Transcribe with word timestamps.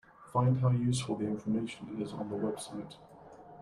Find 0.33 0.59
how 0.59 0.71
useful 0.71 1.15
the 1.17 1.27
information 1.27 2.01
is 2.01 2.11
on 2.13 2.27
the 2.27 2.35
website. 2.35 2.95